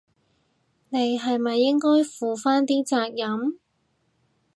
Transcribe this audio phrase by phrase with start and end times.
[0.89, 3.59] 你係咪應該負返啲責任？